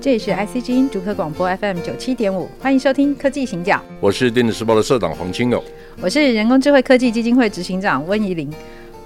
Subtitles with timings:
[0.00, 3.76] 这里是 IC 之音竹科广播 FM 九七点五，欢迎收听《科技行脚》。
[4.00, 5.62] 我是电子时报的社长黄清勇，
[6.00, 8.50] 我是人工智慧科技基金会执行长温怡玲。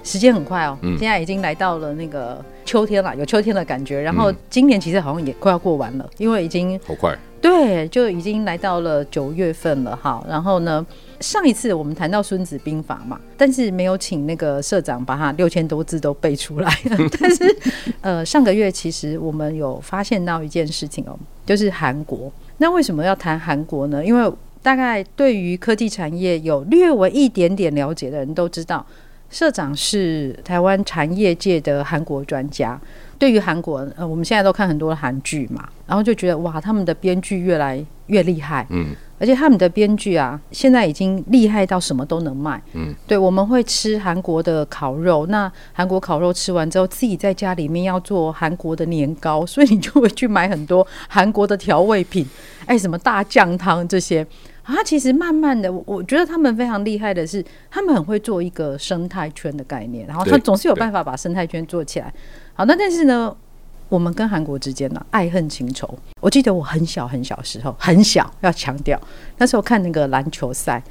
[0.05, 3.99] 时间很快哦，嗯、现在已经来到了那个秋天了，有秋天的感觉。
[3.99, 7.13] 然后今年其实好像也快要过完了，因为已经好快。
[7.45, 10.25] 对，就已经来到了九月份了哈。
[10.27, 10.83] 然后呢，
[11.19, 16.71] 上一次我们谈到《孙子兵法》嘛，但是没有请那个社长把它六千多字都背出来。
[17.21, 17.55] 但是
[18.01, 22.31] 呃，上个月其实我们有发现到一件事情哦，就是韩国。
[22.57, 24.03] 那为什么要谈韩国呢？
[24.03, 28.83] 因为大概对于科技产业有略微一点点了解的人都知道。
[29.29, 32.79] 社长是台湾产业界的韩国专家，
[33.19, 52.25] 对于韩国，呃，我们现在都看很多的韩剧嘛，然后就觉得哇，他们的编剧越来越厉害，嗯，而且他们的编剧啊，现在已经厉害到什么都能卖，嗯，对，我们会吃韩国的烤肉，那韩国烤肉吃完之后，自己在家里面要做韩国的年糕， 所以你就会去买很多韩国的调味品，
[52.67, 54.25] 哎，什么大酱汤这些。
[54.65, 62.11] 啊，其实慢慢的，我觉得他们非常厉害的是，他们很会做一个生态圈的概念，然后他总是有办法把生态圈做起来。
[62.55, 63.35] 好，那但是呢，
[63.89, 65.87] 我们跟韩国之间呢，爱恨情仇。
[66.19, 68.99] 我记得我很小很小时候，很小要强调，
[69.37, 70.83] 那时候看那个篮球赛，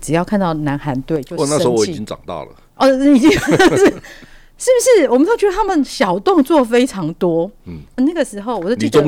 [0.00, 1.52] 只要看到南韩队就生气。
[1.52, 2.48] 哦，那时候我已经长大了。
[2.76, 3.30] 哦，已经
[4.56, 4.70] 是。
[4.70, 5.10] 不是？
[5.10, 7.50] 我们都觉得他们小动作非常多。
[7.64, 9.02] 嗯，那个时候我就记得，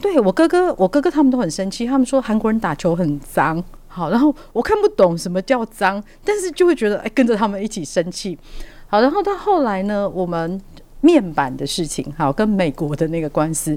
[0.00, 3.62] 对我哥哥，我哥哥他们都很生气，他们说韩国人打球很脏。
[3.88, 8.38] 好，然后我看不懂什么叫脏，但是就会觉得哎，跟着他们一起生气。
[8.86, 10.58] 好，然后到后来呢，我们
[11.02, 13.76] 面板的事情，好，跟美国的那个官司，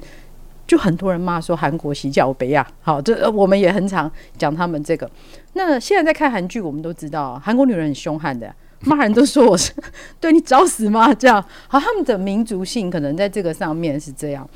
[0.65, 2.65] 就很多人骂说韩国洗脚杯啊。
[2.81, 5.09] 好，这我们也很常讲他们这个。
[5.51, 8.53] 那现在在看韩剧，我们都知道韩国女人很凶悍的。
[8.85, 9.73] 骂人都说我是
[10.19, 11.13] 对你找死吗？
[11.13, 14.47] 这样好，他们的民族性可能在这个上面是这样。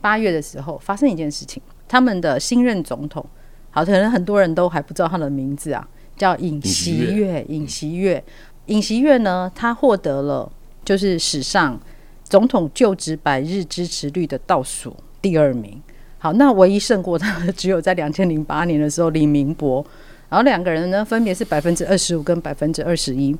[0.00, 3.24] 八月的时候发生一件事情，他们的新任总统，
[3.70, 7.44] 好，可能很多人都还不知道他的名字啊，叫尹锡悦。
[7.48, 8.22] 尹锡悦，
[8.66, 10.50] 尹锡悦呢，他获得了
[10.84, 11.80] 就是史上
[12.22, 15.82] 总统就职百日支持率的倒数第二名。
[16.18, 19.84] 好，那唯一胜过他的只有在两千零八年的时候李明博，
[20.28, 23.36] 然后两个人呢分别是百分之二十五跟百分之二十一。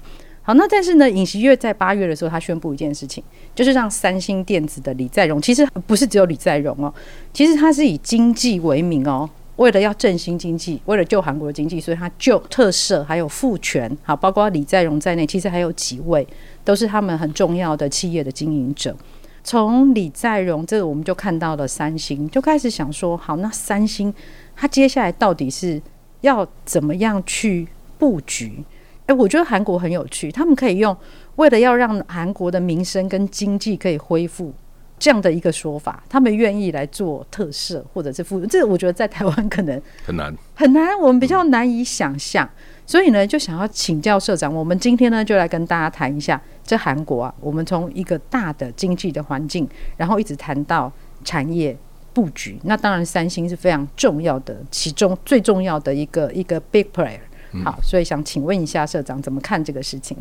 [0.48, 3.22] 好，那但是呢，尹锡悦在八月的时候，他宣布一件事情，
[3.54, 6.91] 就是让三星电子的李在镕，其实不是只有李在镕哦，
[7.34, 16.26] 其实他是以经济为名哦，为了要振兴经济，为了救韩国的经济，所以他就特赦还有赋权，好，包括李在镕在内，其实还有几位
[16.64, 18.97] 都是他们很重要的企业的经营者。
[19.44, 24.14] 从李在镕这个，我们就看到了三星，就开始想说，好，那三星
[24.56, 25.78] 他接下来到底是
[26.22, 28.64] 要怎么样去布局？
[29.08, 30.94] 哎，我觉得韩国很有趣，他们可以用
[31.36, 34.52] 为了要让韩国的民生跟经济可以恢复
[34.98, 38.44] 这样的一个说法，他们愿意来做特赦或者是复。
[38.44, 42.46] 这我觉得在台湾可能很难很难，我们比较难以想象。
[42.84, 50.92] 所以呢，就想要请教社长，我们今天呢就来跟大家谈一下这韩国啊，我们从一个大的经济的环境，然后一直谈到
[51.25, 51.75] 产业
[52.12, 52.58] 布局。
[52.64, 57.20] 那当然，三星是非常重要的，其中最重要的一个一个 big player。
[57.64, 60.16] 好，所以想请问一下社长怎么看这个事情？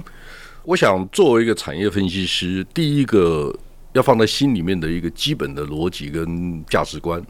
[0.63, 3.53] 我想作为一个产业分析师，第一个
[3.93, 7.21] 要放在心里面的一个基本的逻辑跟价值观，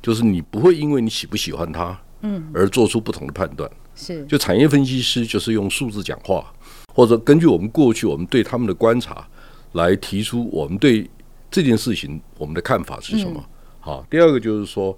[0.00, 3.68] 就是你不会因为你喜不喜欢它，嗯，而做出不同的判断。
[3.96, 6.52] 是，就产业分析师就是用数字讲话，
[6.94, 9.26] 或者根据我们过去我们对他们的观察
[9.72, 11.08] 来提出我们对
[11.50, 13.44] 这件事情我们的看法是什么。
[13.80, 14.96] 好，第二个就是说，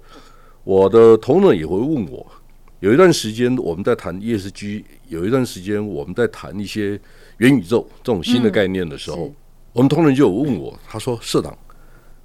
[0.63, 2.25] 我的同仁也会问我。
[2.83, 6.99] 有一段时间我们在谈 ESG，有一段时间我们在谈一些
[7.37, 9.35] 元宇宙这种新的概念的时候，嗯、
[9.71, 11.57] 我们同仁就有问我，他说：“社长，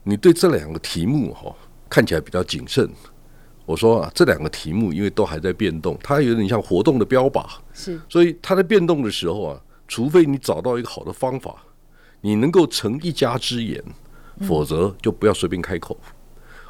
[0.03, 1.55] 你对这两个题目哈
[1.89, 2.91] 看起来比较谨慎。”
[3.67, 11.55] 我说：“啊，这两个题目因为都还在变动，它有点像活动的标靶，是，所以它在变动的时候啊，除非你找到一个好的方法，
[12.21, 13.81] 你能够成一家之言，
[14.41, 15.97] 否则就不要随便开口。
[16.03, 16.13] 嗯、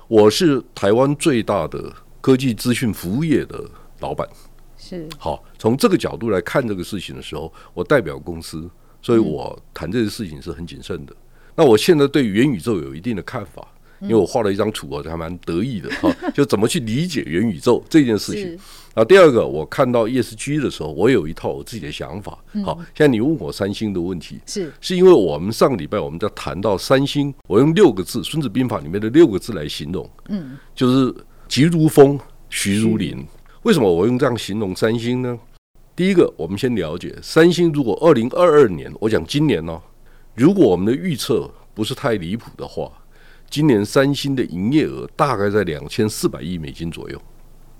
[0.08, 1.90] 我是台湾最大的。”
[2.28, 3.58] 科技资讯服务业的
[4.00, 4.28] 老板。
[4.76, 5.08] 是。
[5.16, 8.68] 好，从这个角度来看这个事情的时候，我代表公司，
[9.00, 11.16] 所以我谈这个事情是很谨慎的。
[11.56, 13.66] 那我现在对元宇宙有一定的看法，
[14.02, 18.58] 因为我画了一张图，我还蛮得意的哈， 就怎么去理解元宇宙这件事情。
[18.92, 22.36] 啊，第二个，我看到 ESG 的时候，我有一套我自己的想法。
[22.62, 24.70] 好，现在你问我三星的问题，是。
[24.82, 31.14] 是因为我们上个礼拜我们在谈到三星，我用六个字《孙子兵法》里面的六个字来形容，嗯，就是
[31.48, 33.26] 急如风，徐如林。
[33.62, 35.38] 为什么我用这样形容三星呢？
[35.96, 39.82] 第一个，我们先了解三星，如果二零二二年，我讲今年呢、哦，
[40.34, 42.92] 如果我们的预测不是太离谱的话，
[43.48, 47.20] 今年三星的营业额大概在两千四百亿美金左右。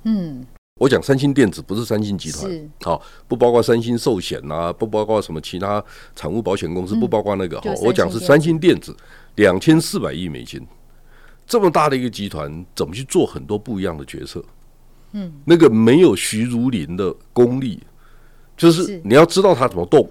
[0.05, 0.47] 嗯。
[0.81, 7.61] 我讲三星电子不是三星集团，好，不包括三星寿险呐，不包括什么其他产物保险公司，不包括那个。
[7.61, 8.97] 好，我讲是三星电子，
[9.35, 10.65] 两千四百亿美金，
[11.49, 14.45] 这么大的一个集团，怎么去做很多不一样的决策？
[15.13, 17.83] 嗯，那个没有徐如林的功力，
[18.57, 20.07] 就是你要知道他怎么动，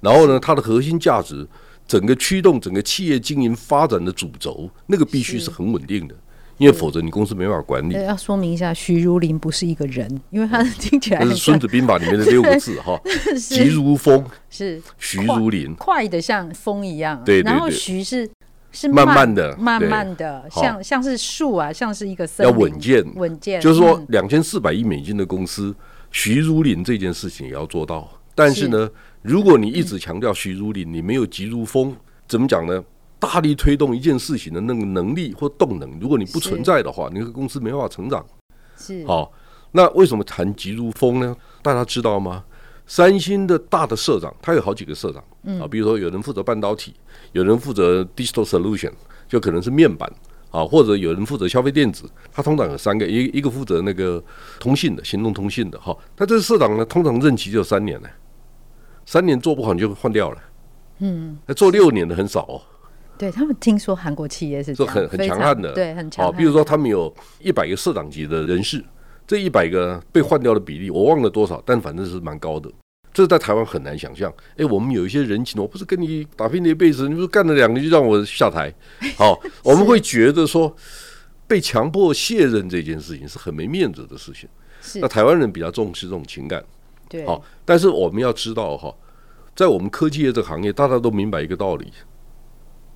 [0.00, 1.46] 然后呢，它的核心价值，
[1.86, 6.14] 整个驱动整个企业经营发展的主轴，那个必须是很稳定的。
[6.56, 7.92] 因为否则你公司没办法管理。
[7.92, 11.20] 要说明一下，徐如林不是一个人，因为他听起来。
[11.22, 13.00] 这是《孙子兵法》里面的六个字哈，
[13.38, 17.22] 急如风是徐如林，快的像风一样。
[17.24, 18.28] 对，然后徐是
[18.70, 23.60] 是慢慢的、慢慢的，像像是树啊，像是一个要稳健、稳健。
[23.60, 25.74] 就是说，两千四百亿美金的公司，
[26.10, 28.08] 徐如林这件事情也要做到。
[28.34, 28.88] 但是呢，
[29.22, 32.84] 如果你一直强调徐如林，你没有急如风，怎么讲呢？
[33.18, 38.24] 大力推动一件事情的那个能力或动能，如果你不存在的话，你个公司没办法成长。
[38.76, 39.32] 是好，
[39.72, 41.34] 那为什么谈急如风呢？
[41.62, 42.44] 大家知道吗？
[42.88, 45.22] 三星的大的社长，他有好几个社长，
[45.60, 46.94] 啊，比如说有人负责半导体，
[47.32, 48.90] 有人负责 digital solution，
[49.28, 50.10] 就可能是面板
[50.50, 54.20] 啊，或者有人负责消费电子，他通常有三个，一一个负责那个
[54.58, 58.08] 通信的，行动通信的，哈，他这个社长呢，通常任期就三年呢，
[59.04, 60.38] 三年做不好你就换掉了，
[61.00, 62.62] 嗯，那做六年的很少哦。
[63.18, 66.24] 对他们听说韩国企业是这很很强悍的，对，很强。
[66.24, 68.82] 好，比如说他们有一百个社长级的人士，
[69.28, 72.68] 这一百个被换掉的比例我忘了多少，但反正是蛮高的。
[73.12, 74.32] 这在台湾很难想象。
[74.56, 78.72] 哎，我们有一些人情，我不是跟你打拼了一辈子，你不是干了两年就让我下台？
[79.18, 80.74] 好，我们会觉得说
[81.46, 84.48] 被强迫卸任这件事情是很没面子的事情。
[84.80, 86.64] 是，那台湾人比较重视这种情感。
[87.06, 88.94] 对，好，但是我们要知道哈，
[89.54, 91.92] 在我们科技业这个行业，大家都明白一个道理。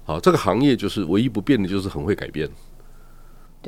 [0.05, 2.49] 好，这个行业就是唯一不变的，就是很会改变，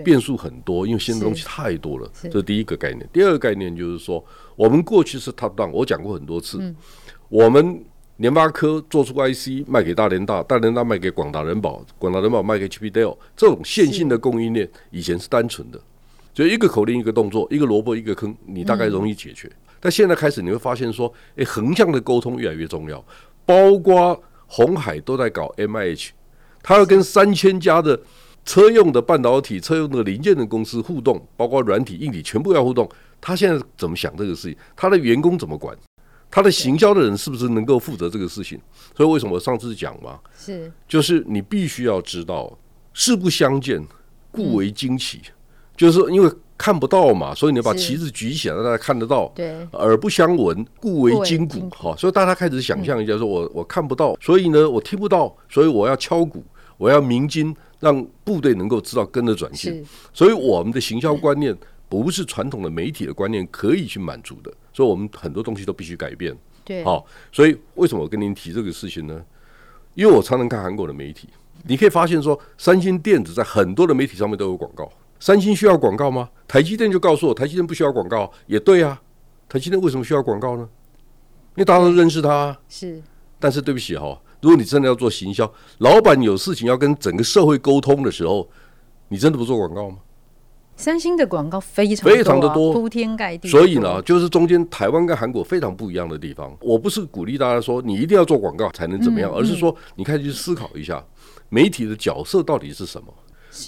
[0.02, 2.10] 变数很多，因为新的东西太多了。
[2.22, 3.08] 这是第一个概念。
[3.12, 4.24] 第二个概念就是说，
[4.56, 6.74] 我们过去是 top down，我讲过很多次，嗯、
[7.28, 7.84] 我们
[8.16, 15.80] 联发科做出 IC 卖给大连大，大连大卖给广达人保，广达人保卖给 HP Dell，这种线性的供应链以前是单纯的，
[16.32, 19.48] 就一个口令一个动作，一个萝卜一个坑，你大概容易解决。
[19.48, 23.04] 嗯、但现在开始你会发现说，诶，横向的沟通越来越重要，
[23.44, 26.10] 包括红海都在搞 MIH。
[26.66, 28.00] 它要跟三千家的
[28.44, 32.88] 车用的半导体、车用的零件的公司互动，包括软体、硬体，全部要互动。
[33.20, 34.56] 他现在怎么想这个事情？
[34.76, 35.76] 他的员工怎么管？
[36.30, 38.60] 他的行销的人是不是能够负责这个事情？
[38.94, 40.18] 所以为什么我上次讲嘛？
[40.36, 42.58] 是，就是你必须要知道，
[42.92, 43.82] 事不相见，
[44.30, 45.22] 故为惊奇。
[45.76, 49.32] 就是因为看不到嘛，所以你要把旗子举起来，让大家看得到。
[49.34, 51.68] 对，耳不相闻，故为今鼓。
[51.74, 56.44] 好，所以大家开始想象一下，说我我看不到，所以呢，我听不到，所以我要敲鼓。
[56.76, 57.54] 我要鸣金，
[57.84, 59.84] 让部队能够知道跟着转型。
[60.14, 61.54] 所以我们的行销观念
[61.86, 66.34] 不是传统的媒体的观念可以去满足的，所以我们很多东西都必须改变。
[66.64, 69.22] 对，好，所以为什么我跟您提这个事情呢？
[69.94, 71.28] 因为我常常看韩国的媒体，
[71.64, 74.90] 你可以发现说，三星电子在很多的媒体上面都有广告。
[75.20, 76.28] 三星需要广告吗？
[76.48, 79.00] 台积电就告诉我，台积电不需要广告，也对啊。
[79.48, 80.68] 台积电为什么需要广告呢？
[81.54, 82.58] 因为大家都认识它。
[82.68, 83.00] 是，
[83.38, 84.18] 但是对不起哈。
[84.44, 88.46] 如果你真的要做行销，老板有事情要跟整个社会沟通的时候，
[89.08, 89.96] 你真的不做广告吗？
[90.76, 93.48] 三星的广告非常、啊、非常的多，铺天盖地。
[93.48, 96.54] 所以呢，就是中间台湾跟韩国非常不一样的地方。
[96.60, 101.02] 我不是鼓励大家说你一定要做广告才能怎么样，嗯、而是说你开始去思考一下，
[101.48, 103.06] 媒体的角色到底是什么？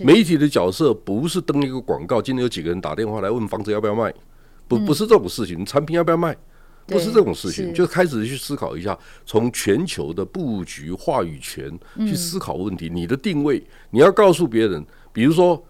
[0.04, 4.12] 媒体的角色不是登一个广告，今天有几个人打电话来问房子要不要卖，
[4.68, 6.36] 不不是这种事情，产品要不要卖？
[6.86, 12.88] 不是这种事情，就开始去思考一下，从全球的布局、话语权去思考问题。
[12.88, 15.60] 你的定位，你要告诉别人，比如说，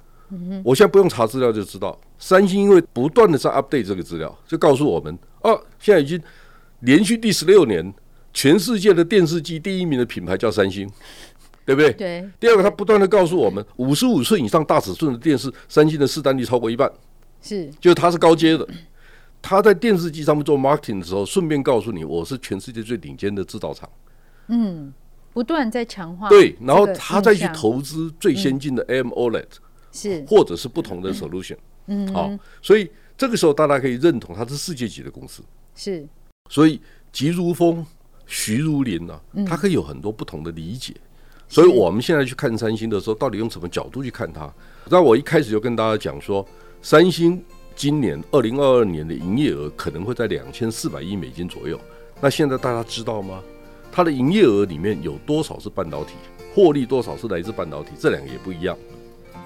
[0.62, 6.20] 我现在不用查资料就知道，三星因为不断的在 update 这个资料，就告诉我们，哦，现在已经
[6.80, 7.94] 连续第十六年，
[8.34, 10.86] 全世界的电视机第一名的品牌叫三星，
[11.64, 11.92] 对不对？
[11.92, 12.30] 对。
[12.38, 16.90] 第二个，他不断的告诉我们，五十五寸以上大尺寸的电视，三星的市占率超过一半，
[17.40, 18.68] 是，就是它是高阶的。
[19.46, 23.88] 他在电视机上面做 marketing 的时候，顺便告诉你，我是全世界最顶尖的制造厂。
[24.48, 24.92] 嗯，
[25.32, 26.28] 不断在强化。
[26.28, 29.62] 对，然后他再去投资最先进的 AMOLED，嗯、
[29.92, 31.56] 是或者是不同的 solution。
[31.86, 32.28] 嗯，好，
[32.60, 35.44] 所以这个时候大家可以认同它是世界级的公司。
[35.76, 36.04] 是，
[36.50, 36.80] 所以
[37.12, 37.86] 急如风，
[38.26, 40.92] 徐如林啊，它可以有很多不同的理解。
[41.48, 44.52] 所以我们现在去看三星的时候，到底用什么角度去看它？
[44.90, 46.44] 那我一开始就跟大家讲说，
[46.82, 47.40] 三星
[47.76, 51.78] 今年二零二二年的营业额可能会在两千四百亿美金左右。
[52.22, 53.42] 那现在大家知道吗？
[53.92, 56.14] 它的营业额里面有多少是半导体？
[56.54, 57.90] 获利多少是来自半导体？
[57.98, 58.76] 这两个也不一样。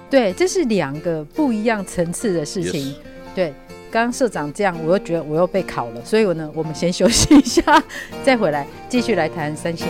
[0.09, 2.93] 对，这是两个不一样层次的事情。
[2.93, 2.97] Yes.
[3.35, 3.55] 对，
[3.91, 6.05] 刚刚社长这样，我又觉得我又被考了。
[6.05, 7.83] 所以我呢，我们先休息一下，
[8.23, 9.89] 再回来继续来谈三星。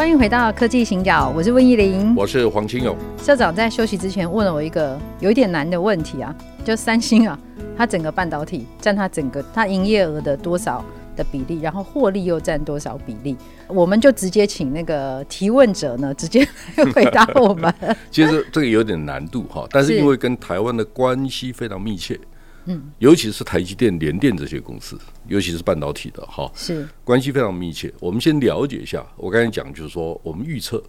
[0.00, 2.96] 欢迎回到科技行脚，我是温怡玲，我是黄清勇。
[3.22, 7.38] 社长在休息之前问了我一个有一点难的问题啊，就三星啊，
[7.76, 10.82] 它整个半导体占它整个它营业额的多少
[11.14, 13.36] 的比例，然后获利又占多少比例？
[13.68, 16.48] 我们就直接请那个提问者呢，直接
[16.94, 17.70] 回答我们。
[18.10, 22.18] 其实这个有点难度哈，但是因为跟台湾的关系非常密切。
[22.66, 27.92] 嗯，尤其是台积电、联电这些公司，尤其是半导体的哈，是关系非常密切。
[27.98, 30.82] 我们先了解一下，我刚才讲就是说，我们预测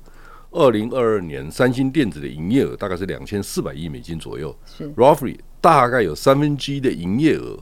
[0.52, 7.58] 二零二二年三星电子的营业额大概是两千四百亿美金左右，是 roughly 大概有三分之一的营业额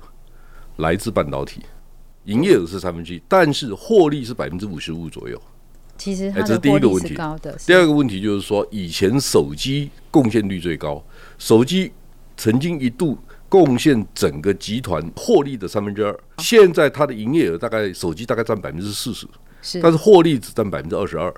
[0.78, 1.62] 来自半导体，
[2.26, 5.40] 营业额是三分之一，但是获利是百分之五十五左右。
[5.98, 7.16] 其实这是第一个问题。
[7.68, 11.04] 第二个问题就是说，以前手机贡献率最高，
[11.38, 11.92] 手机
[12.36, 13.16] 曾经一度。
[13.50, 19.28] 贡献整个集团获利的三分之二，现在它的营业额大概手机大概占百分之四十，
[19.62, 21.34] 是，但是获利只占百分之二十二。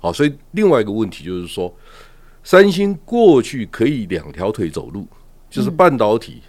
[0.00, 1.74] 好，所以另外一个问题就是说，
[2.44, 5.08] 三星过去可以两条腿走路，
[5.50, 6.42] 就是半导体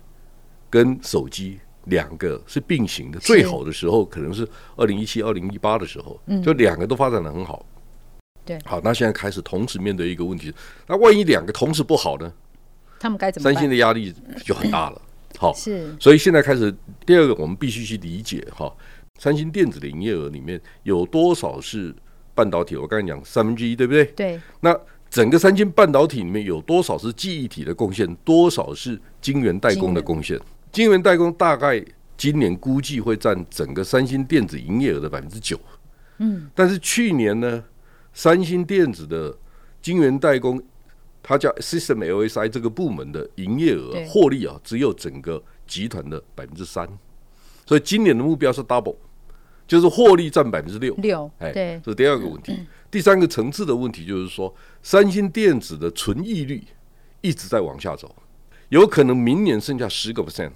[0.70, 7.66] 跟手机两个是并行的，最好的时候可能是二零一七、二零一八的时候，就两个都发展的很好。
[8.46, 10.54] 对，好，那现在开始同时面对一个问题，
[10.88, 12.32] 那万一两个同时不好呢？
[13.00, 13.54] 他们该怎么办？
[13.54, 14.14] 三星的压力
[14.44, 15.02] 就很大了。
[15.38, 16.76] 好，是，所以现在开始，
[17.06, 18.70] 第二个我们必须去理解哈，
[19.20, 21.96] 三星电子的营业额里面有多少是
[22.36, 22.76] 半导体？
[22.76, 24.06] 我刚才讲三分之一，对不对？
[24.06, 24.42] 对。
[24.60, 24.78] 那
[25.10, 28.14] 整个三星半导体里面有多少是记忆体的贡献？
[28.26, 30.38] 多少是晶圆代工的贡献？
[30.72, 31.82] 晶圆代工大概
[32.18, 35.58] 今年估计会占整个三星电子营业额的百分之九。
[36.18, 36.50] 嗯。
[36.54, 37.64] 但是去年呢，
[38.14, 39.38] 三星电子的
[39.82, 40.62] 晶圆代工。
[41.22, 46.88] 它叫 System LSI 这个部门的营业额获利啊，只有整个集团的百分之三，
[47.66, 48.96] 所以今年的目标是 double，
[49.68, 50.96] 就是获利占百分之六。
[50.96, 52.58] 六，哎，对，这是第二个问题。
[52.90, 56.64] 第三个层次的问题就是说，三星电子的纯益率
[57.22, 58.16] 一直在往下走，
[58.70, 60.52] 有可能明年剩下十个 percent。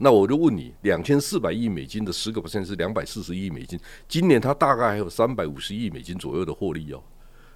[0.00, 7.02] 那我就问你，两千四百亿美金的十个 percent 是两百四十亿美金，今年它大概还有三百五十亿美金左右的获利哦。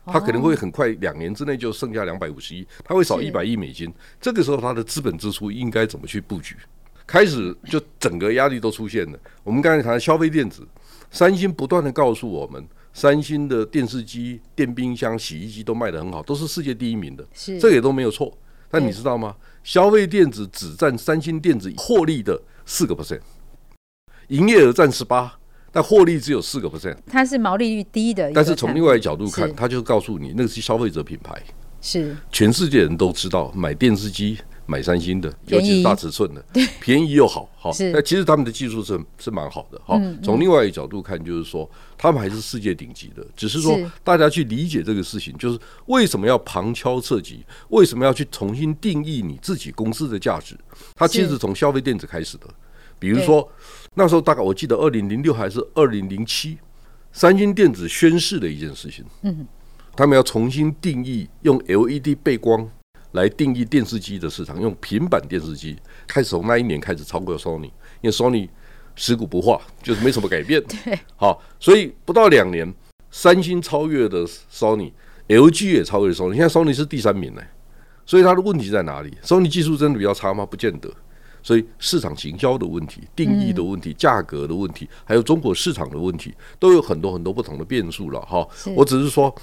[0.05, 3.93] 它可能会很快两年之内就剩下两百五十亿，它会少一百亿美金。
[4.21, 6.57] 这个时候，它的资本支出应该怎么去布局？
[7.07, 9.19] 开始就整个压力都出现了。
[9.43, 10.67] 我们刚才谈消费电子，
[11.11, 18.33] 三星不断的告诉我们，三星的电视机、电冰箱、洗衣机都卖得很好，都是世界第一名的，是这个也都没有错。
[18.71, 19.37] 但你知道吗？
[19.63, 23.21] 消费电子只占三星电子获利的四个 percent，
[24.29, 25.39] 营业额占十八。
[25.73, 28.31] 但获利只有四个 percent，它是毛利率低的。
[28.33, 31.35] 但是从另外一个角度看，它就告诉你，那个是消费者品牌，
[31.81, 32.15] 是。
[32.31, 34.37] 全世界人都知道买电视机
[34.67, 36.45] 买三星的，尤其是大尺寸的，
[36.81, 37.71] 便宜又好，好。
[37.93, 40.01] 那其实他们的技术是是蛮好的，哈。
[40.23, 50.57] 从另外一个角度看，就是说他们还是世界顶级的，只是说大家去理解这个事情，就是为什么要旁敲侧击，为什么要去重新定义你自己公司的价值？
[50.95, 52.47] 它其实从消费电子开始的，
[53.03, 53.51] 比如说。
[53.95, 56.57] 那时候大概我记得二零零六还是二零零七，
[57.13, 59.47] 三星电子宣誓的一件事情，嗯，
[59.95, 62.67] 他们要重新定义用 LED 背光
[63.11, 68.49] 来定义电视机的市场，用平板电视机开始从那一年开始超过 Sony，因为 Sony
[68.97, 72.73] 尸骨不化，就是没什么改变， 对，好，所以不到两年，
[73.11, 77.43] 三星超越的 Sony，LG 也超越了 Sony，现在 Sony 是第三名呢，
[78.07, 80.47] 所以它的问题在哪里？Sony 技术真的比较差吗？
[80.47, 80.91] 不见得。
[81.43, 88.47] 所以市场行销的问题、定义的问题、价格的问题，还有中国市场的问题，都有很多很多不同的变数了哈。
[88.77, 89.35] 我只是说，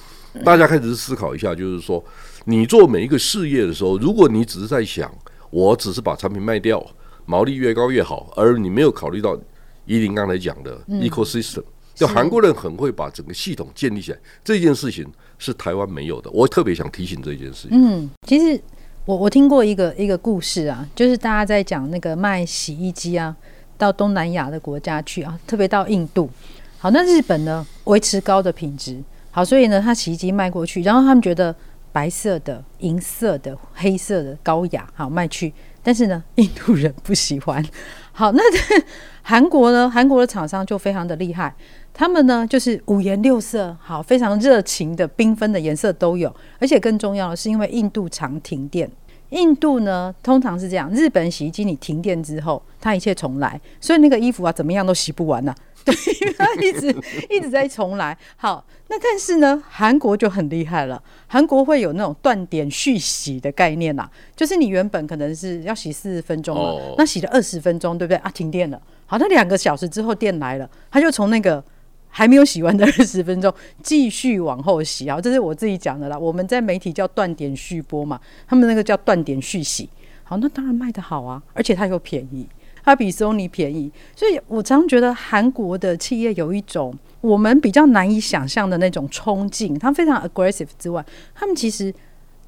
[0.45, 2.03] 大家开始思考一下，就是说，
[2.45, 5.13] 你做每一个事业的时候，如果你只是在想，
[5.49, 6.81] 我只是把产品卖掉，
[7.25, 9.37] 毛利越高越好，而你没有考虑到
[9.85, 11.63] 依林刚才讲的 ecosystem，
[11.93, 15.05] 就韩国人很会把整个系统建立起来，这件事情
[15.37, 16.31] 是台湾没有的。
[16.31, 17.71] 我特别想提醒这件事情。
[17.71, 18.61] 嗯，其实。
[19.05, 23.35] 我我听过一个一个故事啊，就是大家在讲那个卖洗衣机啊，
[23.77, 26.29] 到东南亚的国家去啊，特别到印度。
[26.77, 29.01] 好，那日本呢，维持高的品质，
[29.31, 31.53] 好，所以呢，他洗衣机卖过去，然后他们觉得
[31.91, 35.51] 白色的、银色的、黑色的高雅，好卖去。
[35.81, 37.65] 但是呢，印度人不喜欢。
[38.11, 38.43] 好，那
[39.23, 39.89] 韩国呢？
[39.89, 41.53] 韩国的厂商就非常的厉害，
[41.93, 46.33] 他们呢就是五颜六色，好，非常热情的、缤纷的颜色都有。
[46.59, 48.89] 而且更重要的是，因为印度常停电，
[49.29, 55.67] 印度呢通常是这样，日本洗衣机你停电之后，它一切重来，所以那个衣服啊，怎么样都洗不完呐、啊。
[55.85, 55.95] 对，
[56.37, 56.93] 它一直
[57.29, 58.15] 一直在重来。
[58.35, 61.01] 好，那但是呢，韩国就很厉害了。
[61.25, 68.29] 韩国会有那种断点续洗的概念啦，就是你原本可能是要洗四十分钟了，那洗了二十分钟，对不对啊？
[68.31, 71.63] 停电了，好，那两个小时之后电来了，它就从那个
[72.09, 75.09] 还没有洗完的二十分钟 继续往后洗。
[75.09, 76.17] 好，这是我自己讲的啦。
[76.17, 79.89] 我们在媒体叫断点续播嘛，他们那个叫断点续洗。
[80.23, 82.47] 好，那当然卖得好啊，而且它又便宜。
[82.81, 91.93] 它比 Sony 便宜，所以我常常觉得韩国的企业有一种我们比较难以想象的那种冲劲，他非常 aggressive 之外，他们其实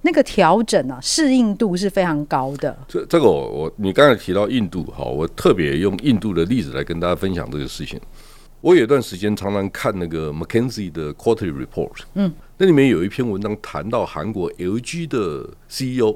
[0.03, 2.75] 那个调整啊，适应度是非常高的。
[2.87, 7.99] 这这个我我你刚才提到印度哈，我特别用印度的例子来跟大家分享这个事情。
[8.61, 16.15] 我有一段时间常常看那个 McKinsey 的 Quarterly Report，嗯，那里面有一篇文章谈到韩国 LG 的 CEO，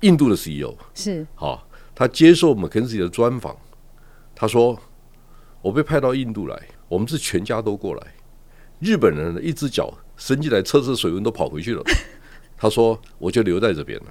[0.00, 1.68] 印度的 CEO 是好。
[1.94, 3.56] 他接受 McKinsey 的专访，
[4.34, 4.76] 他说
[5.62, 8.02] ：“我被派到印度来，我们是全家都过来。
[8.80, 11.82] 日本人的，一只脚伸进来测试水温都跑回去了。
[12.58, 14.06] ”他说：“我就留在这边了。”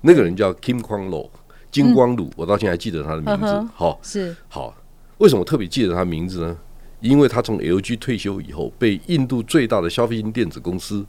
[0.00, 1.28] 那个人叫 Kim Kwang Lo，
[1.70, 3.68] 金光鲁，我到现在还记得他的名字。
[3.74, 4.74] 好，是好。
[5.18, 6.56] 为什么特别记得他名字呢？
[7.00, 11.04] 因为他从 LG 退休以后，被印度最大的消费性电子公司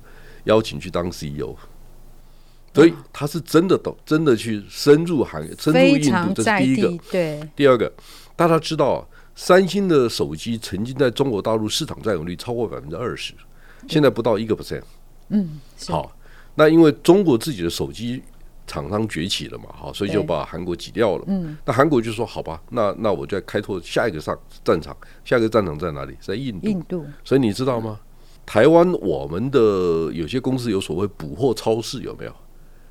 [0.46, 1.56] 邀请去当 CEO。
[2.72, 6.98] 所以他是真的懂，真的去深入行业，深入印度，这是第一个。
[7.12, 7.92] 对，第二个，
[8.36, 9.06] 大家知道，
[9.36, 13.34] 三星的手机曾经在中国大陆市场占有率超过百分之二十，
[13.88, 14.84] 现在不到一个 percent。
[15.30, 16.16] 嗯，好，
[16.56, 18.22] 那因为中国自己的手机
[18.70, 21.24] 厂商崛起了嘛，好，所以就把韩国挤掉了。
[21.26, 26.16] 嗯，那韩国就说好吧，那那我就要开拓下一个上战场，下一个战场在哪里？
[26.22, 26.68] 在印度。
[26.68, 27.04] 印度。
[27.24, 28.00] 所以你知道吗？
[28.46, 29.60] 台湾我们的
[30.14, 32.34] 有些公司有所谓补货超市，有没有？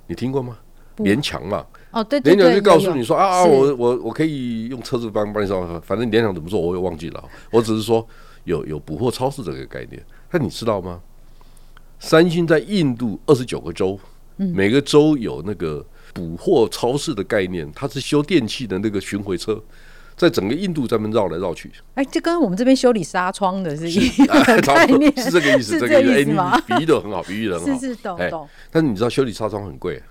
[0.08, 0.58] 你听过吗？
[0.96, 7.24] 联强嘛，哦对，联强就告诉你说啊，我我我可以用车子帮帮你上，反正联强怎么做我也忘记了。
[7.52, 8.04] 我只是说
[8.42, 10.04] 有有补货超市这个概念。
[10.32, 11.00] 那你知道吗？
[12.00, 13.98] 三星在印度二十九个州，
[14.38, 19.62] 每个州有那个补货超市的概念，它是修电器的那个巡回车，
[20.16, 21.70] 在整个印度专门绕来绕去。
[21.94, 26.60] 哎，就跟我们这边修理纱窗的是一样的 概念，是这个意思，这个意思吗？
[26.66, 28.48] 比喻的很好，比喻的很好，是是懂懂。
[28.70, 30.02] 但是你知道修理纱窗很贵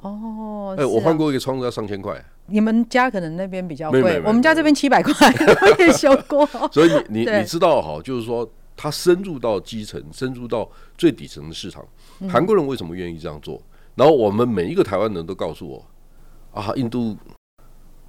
[0.00, 0.76] 哦？
[0.78, 2.22] 哎，我换过一个窗子要上千块。
[2.46, 5.12] 你们家可能那边比较贵，我们家这边七百块，
[5.78, 6.44] 我也修过。
[6.72, 8.50] 所以你你你知道哈，就是说
[8.82, 10.66] 它深入到基层，深入到
[10.96, 11.86] 最底层的市场。
[12.30, 13.60] 韩国人为什么愿意这样做？
[13.94, 15.86] 然后我们每一个台湾人都告诉我
[16.52, 17.14] 啊，印度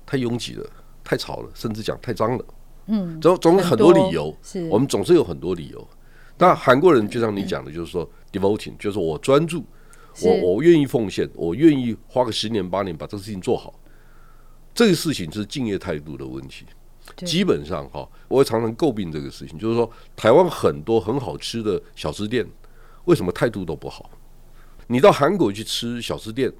[0.06, 0.66] 太拥挤了。
[1.04, 2.46] 太吵了，甚至讲太脏了。
[2.86, 4.34] 嗯，总总有很多理由。
[4.42, 5.88] 是，我们总是有很多理由。
[6.38, 9.66] 那韩国人就像你讲的，就是说、嗯、devoting，就是我专注，
[10.24, 13.74] 我我愿意奉献，我愿意花个十年八年把这个事情做好。
[14.74, 16.66] 这个事情是敬业态度的问题。
[17.18, 22.46] 基本上哈，我常常诟病这个事情，就是说台湾很多很好吃的小吃店，
[23.06, 24.10] 为什么态度都不好？
[24.88, 26.52] 你到韩国去吃小吃店，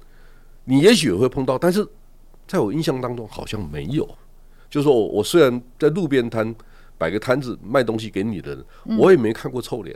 [0.64, 1.86] 你也许也会碰到，但是
[2.46, 4.08] 在我印象当中好像没有。
[4.70, 6.54] 就是说我我虽然在路边摊
[6.96, 9.94] 摆个摊子卖东西给你的人，我也没看过臭脸。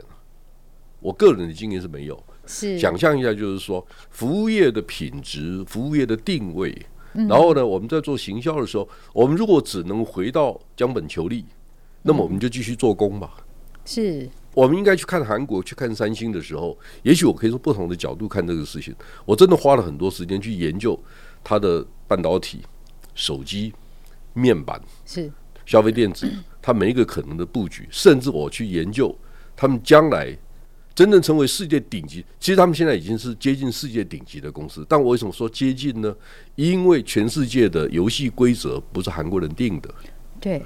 [0.99, 2.23] 我个人的经验是没有。
[2.45, 6.73] 是想象一下，就是说服务业的品质、服务业的定位，
[7.27, 11.45] 然后呢，我们在做行销的时候，我们如果只能回到将本求利，
[12.03, 13.37] 那么我们就继续做工吧。
[13.85, 18.93] 是我们应该去看韩国、去看三星的时候，也许我可以从不同的角度看这个事情。
[19.25, 20.99] 我真的花了很多时间去研究
[21.43, 22.61] 它的半导体、
[23.15, 23.73] 手机。
[24.33, 25.31] 面板是
[25.65, 29.17] 消费电子，它每一个可能的布局，甚至我去研究
[29.55, 30.37] 他们将来
[30.97, 32.25] 真正成为世界顶级。
[32.39, 36.15] 其实他们现在已经是接近世界顶级的公司，但我为什么说接近呢？
[36.55, 39.93] 因为全世界的游戏规则不是韩国人定的。
[40.41, 40.59] 对，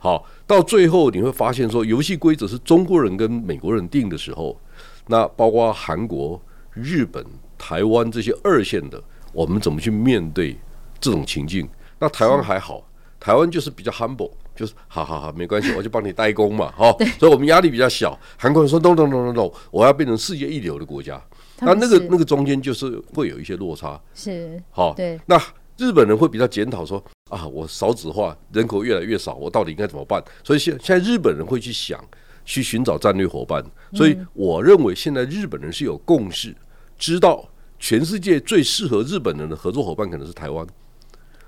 [0.00, 4.60] 好，到最后你会发现说，游戏规则是中国人跟美国人定的时候，
[5.06, 7.24] 那包括韩国、日本、
[7.56, 9.00] 台湾这些二线的，
[9.32, 10.58] 我们怎么去面对
[10.98, 11.68] 这种情境？
[12.00, 12.84] 那台湾还好。
[13.20, 18.18] 台湾就是比较 humble，就是好好好，没关系，我就帮你代工嘛，哈， 所以我们压力比较小。
[18.36, 21.18] 韩国人说 no no no no no，我要变成世界一流的国家，
[21.60, 25.18] 那那个那个中间就是会有一些落差，是好对。
[25.24, 25.42] 那
[25.78, 30.22] 日本人会比较检讨说啊，我少子化，人口越来越少，我到底应该怎么办？
[30.44, 31.98] 所以现现在日本人会去想，
[32.44, 33.64] 去寻找战略伙伴。
[33.94, 36.54] 所以我认为现在日本人是有共识，
[36.98, 40.66] 知道全世界最适合日本人的合作伙伴可能是台湾。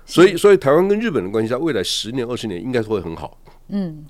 [0.05, 3.37] 所以，所以台湾跟日本的关系在未来十年、二十年应该是会很好。
[3.69, 4.05] 嗯。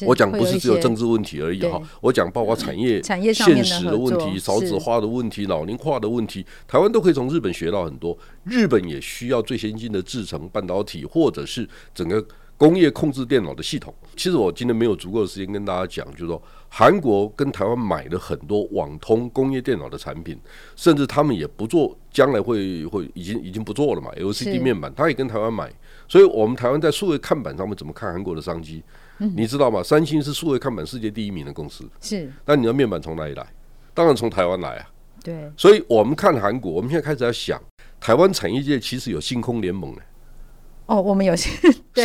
[0.00, 8.18] 我讲不是只有政治问题而已哈，我讲包括产业、产业现实的问题、少子化的问题、老龄化的问题，台湾都可以从日本学到很多。
[8.42, 12.22] 日本也需要最先进的制程半导体，或者是整个
[12.56, 13.94] 工业控制电脑的系统。
[14.16, 20.38] 其实我今天没有足够的时间跟大家讲，就是说韩国跟台湾买了很多网通工业电脑的产品，
[20.74, 25.70] 甚至他们也不做，将来会会已经已经不做了嘛？LCD 面板，他也跟台湾买，
[26.08, 28.82] 所以我们台湾在数位看板上面怎么看韩国的商机？
[29.18, 29.82] 你知道吗？
[29.82, 31.88] 三星是数位看板世界第一名的公司。
[32.00, 32.30] 是。
[32.44, 33.46] 那你的面板从哪里来？
[33.92, 34.88] 当然从台湾来啊。
[35.22, 35.50] 对。
[35.56, 37.62] 所以我们看韩国，我们现在开始要想，
[38.00, 39.98] 台湾产业界其实有星空联盟呢。
[40.86, 41.36] 哦，我们有。
[41.36, 41.50] 是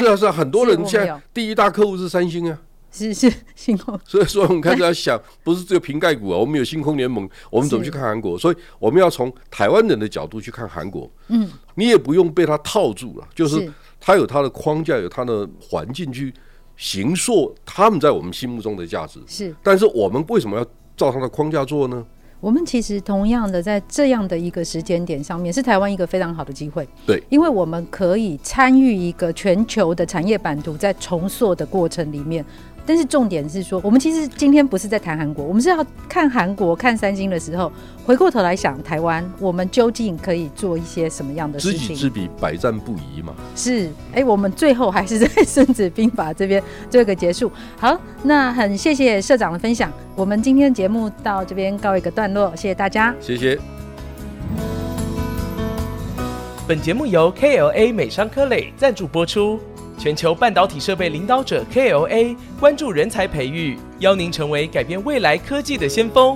[0.05, 2.59] 啊， 是啊，很多人现在第一大客户是三星啊。
[2.91, 3.97] 是是星空。
[4.05, 8.37] 所以说，我们开始要想， 不是只有瓶盖股啊，我们有星空联盟，我们怎么去看韩国？
[8.37, 11.09] 所以我们要从台湾人的角度去看韩国。
[11.29, 11.49] 嗯。
[11.75, 16.33] 你也不用被他套住了，就是他有他的框架，有他的环境去。
[16.77, 20.65] 形塑他们在我们心目中的价值是，但是我们为什么要
[20.97, 22.03] 照他的框架做呢？
[22.41, 26.87] 我们其实同样的在这样的一个时间点上面，是台湾一个非常好的机会。
[27.05, 32.43] 对，因为我们可以参与一个全球的产业版图在重塑的过程里面。
[32.85, 37.71] 但是重点是说，我们其实今天不是在谈韩国，我们是要看韩国、看三星的时候，
[38.05, 41.79] 回过头来想台湾，我们究竟可以做一些什么样的事情？
[41.79, 43.33] 知己知彼，百战不移嘛。
[43.55, 47.51] 是，哎、欸，我们最后还是在《孙子兵法》这边做一个结束。
[47.77, 53.59] 好，那很谢谢社长的分享，我们今天节目到这边告一个段落，谢谢大家，谢谢。
[56.67, 59.59] 本节目由 KLA 美商科磊赞助播出。
[60.01, 66.35] 全球半导体设备领导者 KLA 关注人才培育，邀您成为改变未来科技的先锋。